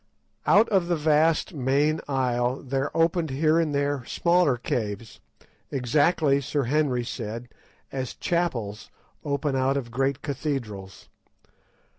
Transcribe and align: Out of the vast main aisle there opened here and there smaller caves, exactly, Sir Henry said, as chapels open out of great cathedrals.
Out 0.47 0.67
of 0.69 0.87
the 0.87 0.95
vast 0.95 1.53
main 1.53 2.01
aisle 2.07 2.63
there 2.63 2.89
opened 2.97 3.29
here 3.29 3.59
and 3.59 3.71
there 3.71 4.03
smaller 4.05 4.57
caves, 4.57 5.19
exactly, 5.69 6.41
Sir 6.41 6.63
Henry 6.63 7.03
said, 7.05 7.49
as 7.91 8.15
chapels 8.15 8.89
open 9.23 9.55
out 9.55 9.77
of 9.77 9.91
great 9.91 10.23
cathedrals. 10.23 11.07